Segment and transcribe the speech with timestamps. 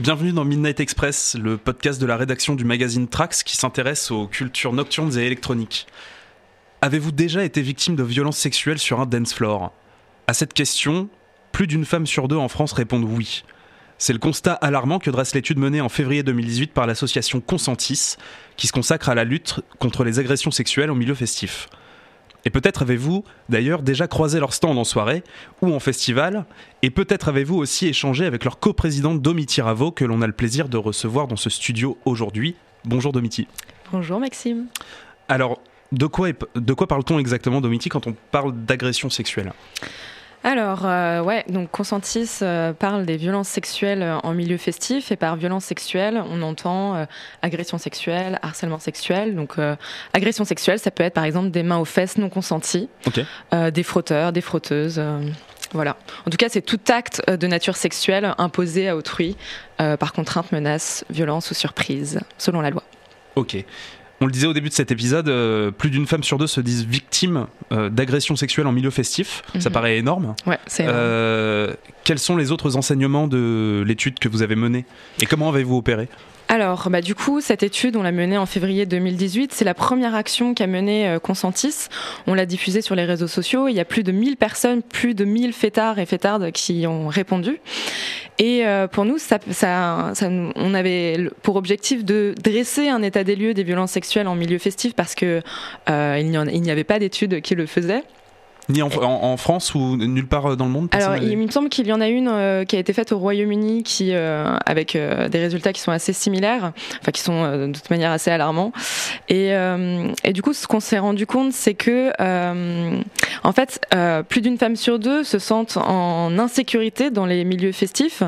[0.00, 4.28] Bienvenue dans Midnight Express, le podcast de la rédaction du magazine Trax qui s'intéresse aux
[4.28, 5.88] cultures nocturnes et électroniques.
[6.82, 9.72] Avez-vous déjà été victime de violences sexuelles sur un dance floor?
[10.28, 11.08] À cette question,
[11.50, 13.42] plus d'une femme sur deux en France répondent oui.
[13.98, 18.14] C'est le constat alarmant que dresse l'étude menée en février 2018 par l'association Consentis,
[18.56, 21.68] qui se consacre à la lutte contre les agressions sexuelles au milieu festif.
[22.44, 25.22] Et peut-être avez-vous d'ailleurs déjà croisé leur stand en soirée
[25.60, 26.44] ou en festival,
[26.82, 30.68] et peut-être avez-vous aussi échangé avec leur coprésidente Domiti Ravo que l'on a le plaisir
[30.68, 32.54] de recevoir dans ce studio aujourd'hui.
[32.84, 33.48] Bonjour Domiti.
[33.92, 34.66] Bonjour Maxime.
[35.28, 35.60] Alors,
[35.92, 39.52] de quoi, de quoi parle-t-on exactement Domiti quand on parle d'agression sexuelle?
[40.48, 45.16] Alors, euh, ouais, donc Consentis euh, parle des violences sexuelles euh, en milieu festif et
[45.16, 47.06] par violence sexuelle, on entend
[47.42, 49.34] agression sexuelle, harcèlement sexuel.
[49.34, 49.56] Donc,
[50.12, 52.88] agression sexuelle, ça peut être par exemple des mains aux fesses non consenties,
[53.52, 55.00] des frotteurs, des frotteuses.
[55.72, 55.96] Voilà.
[56.26, 59.36] En tout cas, c'est tout acte de nature sexuelle imposé à autrui
[59.76, 62.82] par contrainte, menace, violence ou surprise, selon la loi.
[63.36, 63.64] Ok.
[64.20, 66.60] On le disait au début de cet épisode, euh, plus d'une femme sur deux se
[66.60, 69.42] disent victimes euh, d'agressions sexuelles en milieu festif.
[69.58, 69.72] Ça mhm.
[69.72, 70.34] paraît énorme.
[70.46, 74.84] Ouais, euh, quels sont les autres enseignements de l'étude que vous avez menée
[75.20, 76.08] et comment avez-vous opéré?
[76.50, 79.52] Alors, bah, du coup, cette étude, on l'a menée en février 2018.
[79.52, 81.88] C'est la première action qu'a menée euh, Consentis.
[82.26, 83.68] On l'a diffusée sur les réseaux sociaux.
[83.68, 87.08] Il y a plus de 1000 personnes, plus de 1000 fêtards et fêtardes qui ont
[87.08, 87.60] répondu.
[88.38, 93.24] Et euh, pour nous, ça, ça, ça, on avait pour objectif de dresser un état
[93.24, 95.42] des lieux des violences sexuelles en milieu festif parce que
[95.90, 98.04] euh, il n'y avait pas d'études qui le faisaient.
[98.68, 101.86] Ni en, France ou nulle part euh, dans le monde Alors, il me semble qu'il
[101.86, 105.38] y en a une euh, qui a été faite au Royaume-Uni, qui euh, avec des
[105.38, 108.72] résultats qui sont assez similaires, enfin qui sont de toute manière assez alarmants.
[109.28, 109.52] Et,
[110.24, 112.10] et du coup, ce qu'on s'est rendu compte, c'est que
[113.44, 113.80] en fait,
[114.28, 118.22] plus d'une femme sur deux se sentent en insécurité dans les milieux festifs.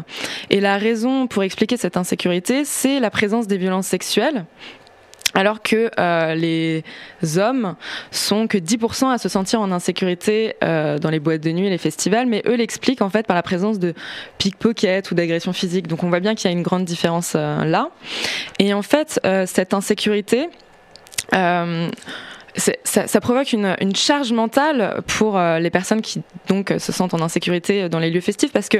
[0.50, 4.44] Et la raison pour expliquer cette insécurité, c'est la présence des violences sexuelles
[5.40, 6.84] alors que euh, les
[7.38, 7.74] hommes
[8.10, 11.70] sont que 10% à se sentir en insécurité euh, dans les boîtes de nuit et
[11.70, 13.94] les festivals, mais eux l'expliquent en fait par la présence de
[14.36, 15.86] pickpocket ou d'agression physique.
[15.86, 17.88] Donc on voit bien qu'il y a une grande différence euh, là.
[18.58, 20.50] Et en fait, cette insécurité
[22.56, 27.88] ça, provoque une, charge mentale pour euh, les personnes qui donc se sentent en insécurité
[27.88, 28.78] dans les lieux festifs parce que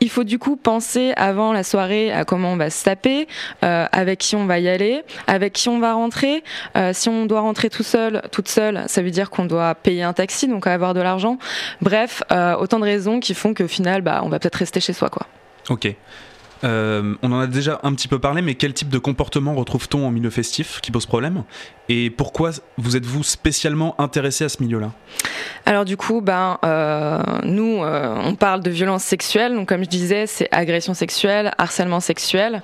[0.00, 3.26] il faut du coup penser avant la soirée à comment on va se taper,
[3.64, 6.42] euh, avec qui on va y aller, avec qui on va rentrer.
[6.76, 10.02] Euh, si on doit rentrer tout seul, toute seule, ça veut dire qu'on doit payer
[10.02, 11.38] un taxi, donc avoir de l'argent.
[11.80, 14.92] Bref, euh, autant de raisons qui font qu'au final, bah, on va peut-être rester chez
[14.92, 15.26] soi, quoi.
[15.68, 15.88] Ok.
[16.64, 20.06] Euh, on en a déjà un petit peu parlé, mais quel type de comportement retrouve-t-on
[20.06, 21.44] en milieu festif qui pose problème
[21.88, 24.92] Et pourquoi vous êtes-vous spécialement intéressé à ce milieu-là?
[25.66, 29.54] Alors du coup, ben, euh, nous, euh, on parle de violence sexuelle.
[29.54, 32.62] Donc comme je disais, c'est agression sexuelle, harcèlement sexuel.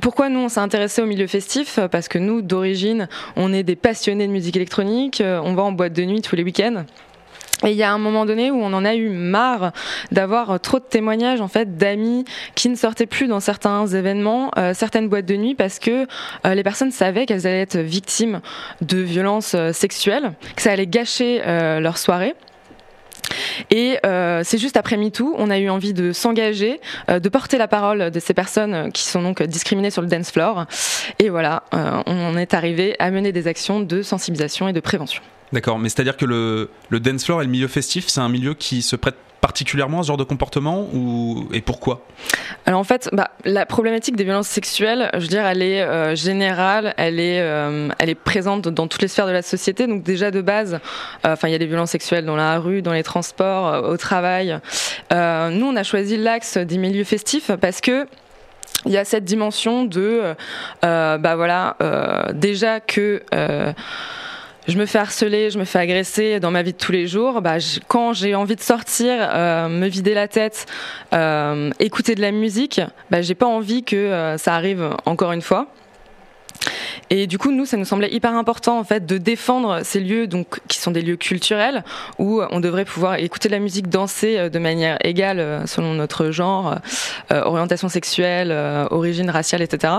[0.00, 1.78] pourquoi nous, on s'est intéressé au milieu festif?
[1.90, 5.22] Parce que nous, d'origine, on est des passionnés de musique électronique.
[5.24, 6.84] on va en boîte de nuit tous les week-ends.
[7.64, 9.72] Et il y a un moment donné où on en a eu marre
[10.12, 14.74] d'avoir trop de témoignages en fait d'amis qui ne sortaient plus dans certains événements, euh,
[14.74, 16.06] certaines boîtes de nuit parce que
[16.46, 18.40] euh, les personnes savaient qu'elles allaient être victimes
[18.80, 21.42] de violences euh, sexuelles, que ça allait gâcher
[21.80, 22.34] leur soirée.
[23.70, 27.58] Et euh, c'est juste après MeToo, on a eu envie de s'engager, euh, de porter
[27.58, 30.66] la parole de ces personnes qui sont donc discriminées sur le dance floor.
[31.18, 35.22] Et voilà, euh, on est arrivé à mener des actions de sensibilisation et de prévention.
[35.54, 38.54] D'accord, mais c'est-à-dire que le, le dance floor et le milieu festif, c'est un milieu
[38.54, 42.04] qui se prête particulièrement à ce genre de comportement ou et pourquoi?
[42.66, 46.16] Alors en fait, bah, la problématique des violences sexuelles, je veux dire, elle est euh,
[46.16, 49.86] générale, elle est, euh, elle est présente dans toutes les sphères de la société.
[49.86, 50.80] Donc déjà de base,
[51.24, 54.58] euh, il y a des violences sexuelles dans la rue, dans les transports, au travail.
[55.12, 58.08] nous, on a choisi l'axe des milieux festifs parce que
[58.86, 60.34] il y a cette dimension de,
[60.82, 61.76] bah voilà,
[62.32, 63.22] déjà que
[64.66, 67.42] je me fais harceler, je me fais agresser dans ma vie de tous les jours,
[67.42, 70.66] bah, quand j'ai envie de sortir, euh, me vider la tête,
[71.12, 72.80] euh, écouter de la musique,
[73.10, 75.66] bah, j'ai pas envie que euh, ça arrive encore une fois.
[77.10, 80.26] Et du coup, nous, ça nous semblait hyper important en fait de défendre ces lieux,
[80.26, 81.84] donc qui sont des lieux culturels
[82.18, 86.78] où on devrait pouvoir écouter de la musique, danser de manière égale selon notre genre,
[87.30, 88.50] orientation sexuelle,
[88.90, 89.94] origine raciale, etc.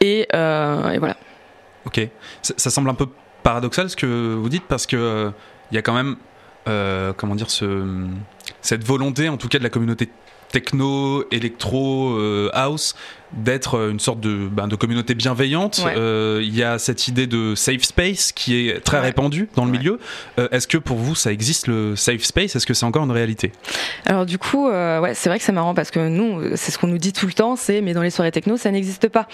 [0.00, 1.16] Et, et voilà.
[1.86, 2.00] Ok.
[2.42, 3.06] Ça, semble un peu
[3.42, 5.30] paradoxal ce que vous dites parce que il euh,
[5.72, 6.16] y a quand même,
[6.68, 7.48] euh, comment dire,
[8.60, 10.10] cette volonté, en tout cas de la communauté
[10.50, 12.96] techno, électro, euh, house,
[13.32, 15.84] d'être une sorte de, ben, de communauté bienveillante.
[15.96, 19.98] Il y a cette idée de safe space qui est très répandue dans le milieu.
[20.52, 22.56] Est-ce que pour vous, ça existe le safe space?
[22.56, 23.52] Est-ce que c'est encore une réalité?
[24.04, 26.86] Alors du coup, ouais, c'est vrai que c'est marrant parce que nous, c'est ce qu'on
[26.86, 29.28] nous dit tout le temps, c'est mais dans les soirées techno, ça n'existe pas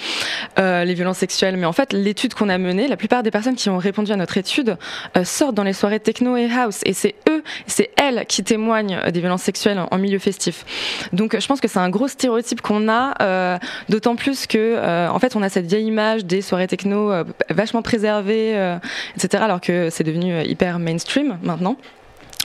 [0.56, 1.56] les violences sexuelles.
[1.56, 4.17] Mais en fait, l'étude qu'on a menée, la plupart des personnes qui ont répondu à
[4.17, 4.77] notre étude
[5.25, 9.21] sortent dans les soirées techno et house, et c'est eux, c'est elles qui témoignent des
[9.21, 10.65] violences sexuelles en milieu festif.
[11.12, 15.08] Donc je pense que c'est un gros stéréotype qu'on a, euh, d'autant plus que euh,
[15.08, 18.79] en fait on a cette vieille image des soirées techno euh, vachement préservées,
[19.17, 19.43] etc.
[19.43, 21.76] Alors que c'est devenu hyper mainstream maintenant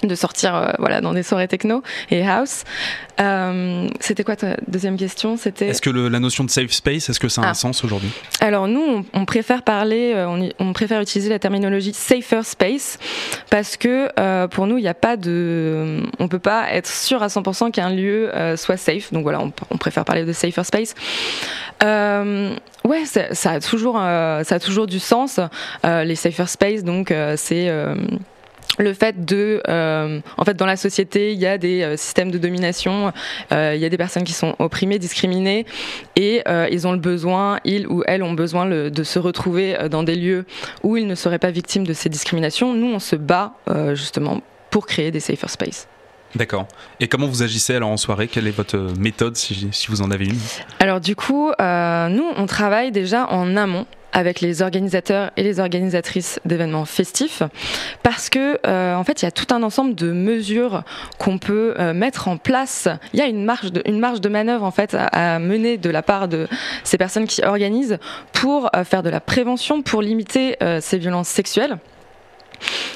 [0.03, 2.63] de sortir euh, voilà dans des soirées techno et house.
[3.19, 5.37] Euh, c'était quoi ta deuxième question?
[5.37, 7.53] C'était est-ce que la notion de safe space est-ce que ça a un ah.
[7.53, 8.09] sens aujourd'hui?
[8.39, 12.99] Alors nous on, préfère parler euh, on, on, préfère utiliser la terminologie safer space
[13.49, 14.07] parce que
[14.47, 17.89] pour nous il n'y a pas de on peut pas être sûr à 100% qu'un
[17.89, 20.93] lieu soit safe donc voilà on, on, préfère parler de safer space.
[21.81, 25.39] ouais ça, ça, a toujours ça a toujours du sens
[25.83, 27.71] les safer space donc c'est
[28.77, 32.31] le fait de, euh, en fait, dans la société, il y a des euh, systèmes
[32.31, 33.11] de domination,
[33.51, 35.65] euh, il y a des personnes qui sont opprimées, discriminées,
[36.15, 40.15] et ils ont le besoin, ils ou elles ont besoin de se retrouver dans des
[40.15, 40.45] lieux
[40.83, 42.73] où ils ne seraient pas victimes de ces discriminations.
[42.73, 43.53] Nous, on se bat
[43.93, 45.87] justement pour créer des safer spaces.
[46.35, 46.67] D'accord.
[46.99, 48.27] Et comment vous agissez alors en soirée?
[48.27, 50.39] Quelle est votre méthode si, si vous en avez une?
[50.79, 56.39] Alors du coup, nous, on travaille déjà en amont avec les organisateurs et les organisatrices
[56.45, 57.43] d'événements festifs
[58.03, 60.83] parce que euh, en fait il y a tout un ensemble de mesures
[61.17, 62.87] qu'on peut euh, mettre en place.
[63.13, 65.89] Il y a une marge de, une marge de manœuvre en fait à, mener de
[65.89, 66.47] la part de
[66.83, 67.99] ces personnes qui organisent
[68.33, 71.77] pour euh, faire de la prévention pour limiter ces violences sexuelles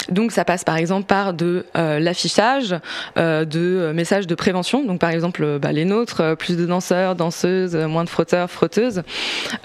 [0.10, 2.76] donc ça passe par exemple par de euh, l'affichage,
[3.18, 4.84] euh, de messages de prévention.
[4.84, 9.04] Donc par exemple euh, bah, les nôtres, plus de danseurs, danseuses, moins de frotteurs, frotteuses.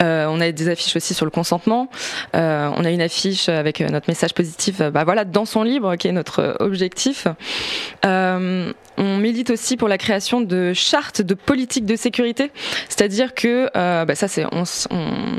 [0.00, 1.88] on a des affiches aussi sur le consentement.
[2.34, 4.78] on a une affiche avec notre message positif.
[4.78, 7.26] bah voilà, dans son libre, qui est notre objectif.
[8.04, 12.50] on milite aussi pour la création de chartes de politique de sécurité,
[12.88, 15.38] c'est-à-dire que bah, ça c'est on, on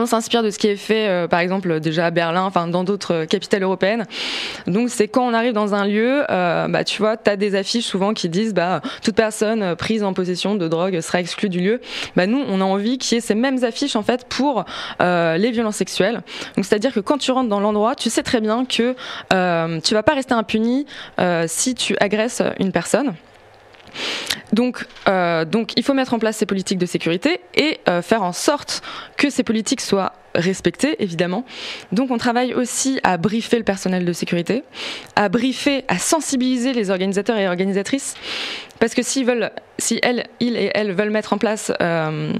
[0.00, 2.84] on s'inspire de ce qui est fait, euh, par exemple, déjà à Berlin, enfin dans
[2.84, 4.04] d'autres capitales européennes.
[4.66, 7.86] Donc c'est quand on arrive dans un lieu, euh, bah tu vois, t'as des affiches
[7.86, 11.80] souvent qui disent, bah toute personne prise en possession de drogue sera exclue du lieu.
[12.16, 14.64] Bah nous, on a envie qu'il y ait ces mêmes affiches en fait pour
[15.00, 16.22] euh, les violences sexuelles.
[16.56, 18.94] Donc c'est-à-dire que quand tu rentres dans l'endroit, tu sais très bien que
[19.80, 20.86] tu vas pas rester impuni
[21.46, 23.14] si tu agresses une personne.
[24.52, 28.22] Donc, euh, donc, il faut mettre en place ces politiques de sécurité et euh, faire
[28.22, 28.82] en sorte
[29.16, 31.44] que ces politiques soient respectées, évidemment.
[31.92, 34.62] Donc, on travaille aussi à briefer le personnel de sécurité,
[35.16, 38.14] à briefer, à sensibiliser les organisateurs et organisatrices,
[38.78, 42.32] parce que s'ils veulent, si et elles veulent mettre en place euh,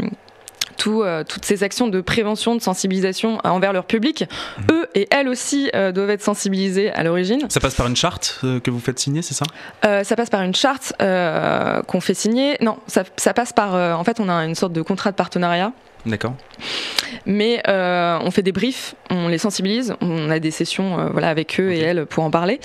[0.86, 4.25] euh, toutes ces actions de prévention, de sensibilisation envers leur public,
[4.58, 4.64] mhm.
[4.72, 7.40] eux et elles aussi euh, doivent être sensibilisés à l'origine.
[7.48, 9.44] Ça passe par une charte euh, que vous faites signer, c'est ça?
[9.82, 12.56] Ça passe par une charte qu'on fait signer.
[12.60, 13.04] Non, ça,
[13.34, 13.75] passe par.
[13.98, 15.72] en fait, on a une sorte de contrat de partenariat.
[16.06, 16.34] D'accord.
[17.26, 21.72] Mais on fait des briefs, on les sensibilise, on a des sessions voilà, avec eux
[21.72, 22.60] et elles pour en parler.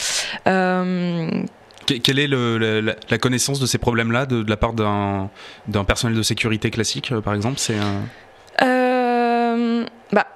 [1.85, 5.30] Quelle est la, connaissance de ces problèmes-là de, la part d'un
[5.85, 7.59] personnel de sécurité classique, euh, par exemple?
[7.59, 7.75] C'est
[8.62, 10.27] euh, bah,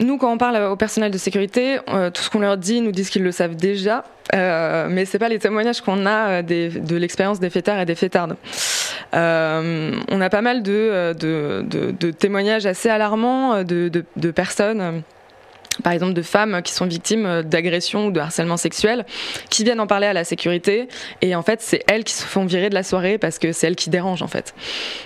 [0.00, 2.92] nous, quand on parle au personnel de sécurité, euh, tout ce qu'on leur dit, nous
[2.92, 7.50] disent qu'ils le savent déjà, mais c'est pas les témoignages qu'on a de l'expérience des
[7.50, 8.36] fêtards et des fêtardes.
[9.12, 15.02] on a pas mal de, témoignages assez alarmants de personnes
[15.82, 19.04] par exemple de femmes qui sont victimes d'agressions ou de harcèlement sexuel,
[19.48, 20.88] qui viennent en parler à la sécurité,
[21.22, 23.66] et en fait c'est elles qui se font virer de la soirée parce que c'est
[23.66, 24.54] elles qui dérangent en fait.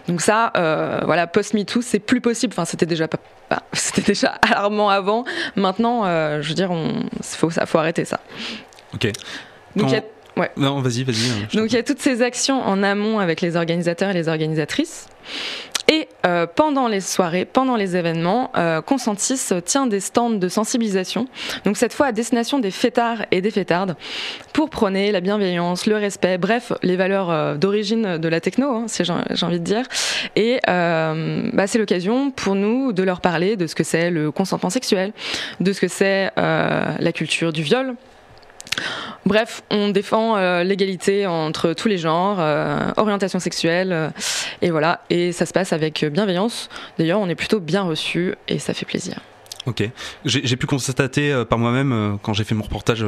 [0.09, 2.52] Donc ça, euh, voilà, post-MeToo, c'est plus possible.
[2.54, 3.19] Enfin, c'était déjà pas,
[3.73, 5.25] c'était déjà alarmant avant.
[5.57, 8.21] Maintenant, euh, je veux dire, il faut, ça, faut arrêter ça.
[8.95, 9.11] Ok.
[9.76, 10.02] Donc il y a
[10.37, 10.50] Ouais.
[10.57, 11.31] Non, vas-y, vas-y.
[11.31, 14.28] Hein, Donc il y a toutes ces actions en amont avec les organisateurs et les
[14.28, 15.07] organisatrices.
[16.26, 21.28] Euh, pendant les soirées, pendant les événements, euh, Consentis tient des stands de sensibilisation,
[21.64, 23.95] donc cette fois à destination des fêtards et des fêtardes,
[24.54, 28.85] pour prôner la bienveillance, le respect, bref, les valeurs euh, d'origine de la techno, hein,
[28.87, 29.85] si j'ai envie de dire.
[30.37, 34.71] Et bah, c'est l'occasion pour nous de leur parler de ce que c'est le consentement
[34.71, 35.12] sexuel,
[35.61, 37.97] de ce que c'est la culture du viol,
[39.26, 44.11] Bref, on défend euh, l'égalité entre tous les genres, euh, orientation sexuelle, euh,
[44.61, 45.00] et voilà.
[45.09, 46.69] Et ça se passe avec bienveillance.
[46.99, 49.21] D'ailleurs, on est plutôt bien reçu et ça fait plaisir.
[49.66, 49.88] Ok.
[50.26, 53.02] J'ai pu constater par moi-même, quand j'ai fait mon reportage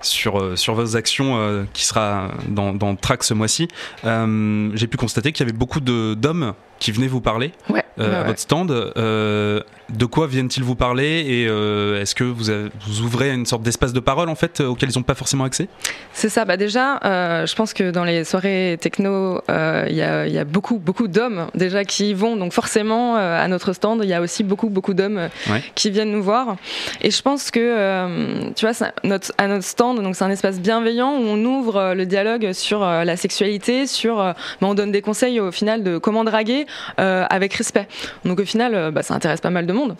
[0.00, 3.68] sur, sur vos actions, qui sera dans, dans Track ce mois-ci,
[4.02, 8.20] j'ai pu constater qu'il y avait beaucoup d'hommes qui venaient vous parler ouais, euh, à
[8.22, 8.26] ouais.
[8.26, 8.70] votre stand.
[8.72, 13.44] Euh, de quoi viennent-ils vous parler et euh, est-ce que vous, avez- vous ouvrez une
[13.44, 15.68] sorte d'espace de parole en fait auquel ils n'ont pas forcément accès?
[16.14, 16.44] C'est ça.
[16.44, 16.98] Bah déjà,
[17.46, 21.08] je pense que dans les soirées techno, il y, a, il y a beaucoup, beaucoup
[21.08, 22.36] d'hommes déjà qui y vont.
[22.36, 25.62] Donc forcément, à notre stand, il y a aussi beaucoup, beaucoup d'hommes Ouais.
[25.74, 26.56] qui viennent nous voir.
[27.02, 30.58] Et je pense que, tu vois, ça- notre, à notre stand, donc c'est un espace
[30.60, 35.38] bienveillant où on ouvre le dialogue sur la sexualité, sur, bah, on donne des conseils
[35.38, 36.66] au final de comment draguer
[36.98, 37.88] avec respect.
[38.24, 39.96] Donc au final, euh, bah, ça intéresse pas mal de monde.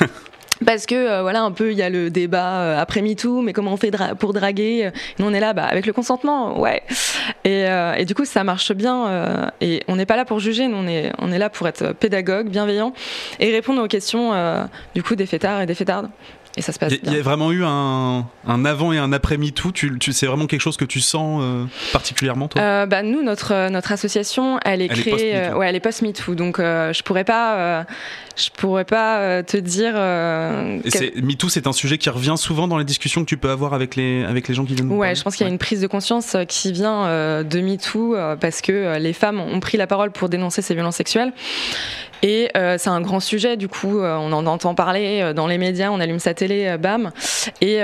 [0.64, 3.52] Parce que euh, voilà un peu il y a le débat euh, après MeToo mais
[3.52, 6.82] comment on fait dra- pour draguer nous on est là bah, avec le consentement ouais
[7.44, 10.40] et, euh, et du coup ça marche bien euh, et on n'est pas là pour
[10.40, 12.94] juger nous on est on est là pour être pédagogue bienveillant
[13.38, 14.64] et répondre aux questions euh,
[14.94, 16.08] du coup des fêtards et des fêtardes
[16.56, 19.12] et ça se passe Il y, a- y vraiment eu un, un avant et un
[19.12, 19.72] après MeToo.
[19.72, 22.60] Tu, tu, c'est vraiment quelque chose que tu sens euh, particulièrement, toi?
[22.62, 25.80] Euh, bah, nous, notre, euh, notre association, elle est Elle créée, euh, ouais, elle est
[25.80, 27.84] post-MeToo, donc je pourrais pas,
[28.36, 29.94] je pourrais pas te dire.
[31.22, 33.96] MeToo, c'est un sujet qui revient souvent dans les discussions que tu peux avoir avec
[33.96, 34.90] les, avec les gens qui viennent.
[34.90, 38.16] Ouais, parler je pense qu'il y a une prise de conscience qui vient de MeToo
[38.40, 41.32] parce que les femmes ont pris la parole pour dénoncer ces violences sexuelles.
[42.22, 45.46] Et euh, c'est un grand sujet, du coup, euh, on en entend parler euh, dans
[45.46, 47.10] les médias, on allume sa télé, bam.
[47.60, 47.80] Et,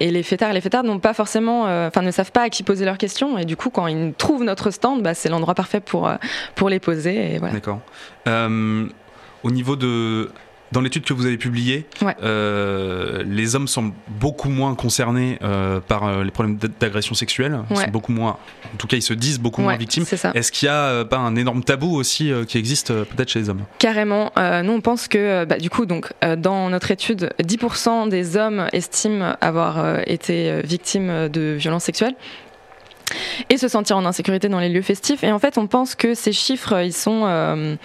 [0.00, 2.98] les fêtards les fêtardes n'ont pas forcément, enfin, ne savent pas à qui poser leurs
[2.98, 3.38] questions.
[3.38, 6.10] Et du coup, quand ils trouvent notre stand, bah, c'est l'endroit parfait pour,
[6.54, 7.40] pour les poser.
[7.40, 7.80] D'accord.
[8.26, 10.30] Au niveau de.
[10.74, 12.16] Dans l'étude que vous avez publiée, Ouais.
[12.24, 17.60] euh, les hommes sont beaucoup moins concernés euh, par euh, les problèmes d'agression sexuelle.
[17.70, 17.84] Ils Ouais.
[17.84, 18.38] sont beaucoup moins.
[18.72, 20.04] En tout cas, ils se disent beaucoup moins victimes.
[20.34, 23.62] Est-ce qu'il y a pas un énorme tabou aussi qui existe peut-être chez les hommes?
[23.78, 24.32] Carrément.
[24.36, 29.36] Nous, on pense que, bah, du coup, donc, dans notre étude, 10% des hommes estiment
[29.40, 32.16] avoir été victimes de violences sexuelles
[33.50, 35.22] et se sentir en insécurité dans les lieux festifs.
[35.22, 37.76] Et en fait, on pense que ces chiffres, ils sont euh,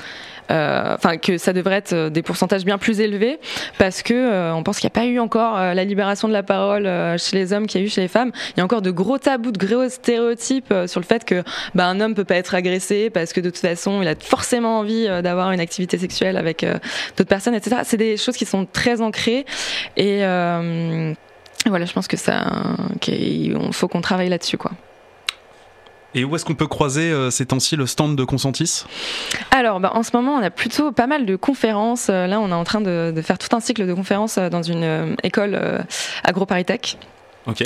[0.49, 3.39] enfin que ça devrait être euh, des pourcentages bien plus élevés
[3.77, 6.33] parce que euh, on pense qu'il n'y a pas eu encore euh, la libération de
[6.33, 8.31] la parole euh, chez les hommes qu'il y a eu chez les femmes.
[8.55, 11.43] Il y a encore de gros tabous, de gros stéréotypes euh, sur le fait que
[11.75, 14.79] bah, un homme peut pas être agressé parce que de toute façon il a forcément
[14.79, 16.75] envie euh, d'avoir une activité sexuelle avec euh,
[17.17, 17.81] d'autres personnes, etc.
[17.83, 19.45] C'est des choses qui sont très ancrées
[19.97, 21.13] et euh,
[21.65, 22.45] voilà, je pense que ça,
[23.01, 24.71] qu'il faut qu'on travaille là-dessus, quoi.
[26.15, 28.85] Et où est-ce qu'on peut croiser euh, ces temps-ci le stand de Consentis?
[29.51, 32.07] Alors, bah, en ce moment, on a plutôt pas mal de conférences.
[32.09, 34.49] Euh, Là, on est en train de, de faire tout un cycle de conférences euh,
[34.49, 35.79] dans une euh, école euh,
[36.23, 36.97] agro-paritech.
[37.47, 37.63] Ok.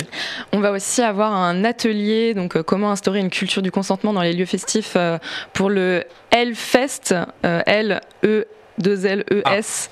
[0.52, 4.22] On va aussi avoir un atelier, donc euh, comment instaurer une culture du consentement dans
[4.22, 5.18] les lieux festifs euh,
[5.52, 8.46] pour le Hellfest, euh, L E
[8.78, 9.88] 2 L E S.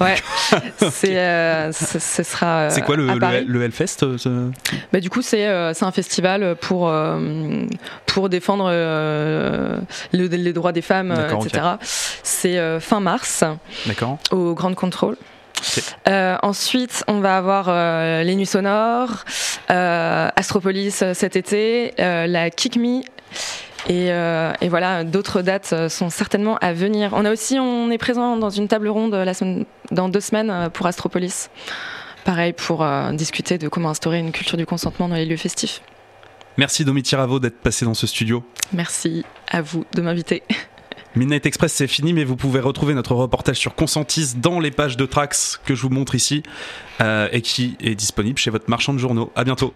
[0.00, 0.16] Ouais,
[0.90, 2.46] c'est euh, ce sera.
[2.46, 4.50] euh, C'est quoi le, le, le Hellfest euh,
[4.92, 6.92] Bah, du coup, c'est euh, c'est un festival pour,
[8.06, 9.80] pour défendre le-
[10.12, 11.64] les droits des femmes, etc.
[12.22, 13.44] C'est fin mars
[13.86, 14.18] D'accord.
[14.30, 14.74] au Grand.
[16.06, 19.24] Euh, ensuite, on va avoir euh, les Nuits Sonores,
[19.70, 23.00] euh, Astropolis cet été, la Kick Me.
[23.88, 27.10] Et, euh, et voilà, d'autres dates euh, sont certainement à venir.
[27.12, 30.50] On a aussi, on est présent dans une table ronde la semaine, dans deux semaines
[30.50, 31.50] euh, pour Astropolis.
[32.24, 35.80] Pareil pour euh, discuter de comment instaurer une culture du consentement dans les lieux festifs.
[36.56, 38.42] Merci Domiti Ravo d'être passé dans ce studio.
[38.72, 40.42] Merci à vous de m'inviter.
[41.14, 44.96] Midnight Express, c'est fini, mais vous pouvez retrouver notre reportage sur Consentis dans les pages
[44.96, 46.42] de Trax que je vous montre ici
[47.00, 49.32] euh, et qui est disponible chez votre marchand de journaux.
[49.36, 49.72] À bientôt.